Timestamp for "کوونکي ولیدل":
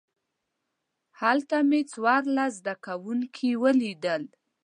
2.85-4.23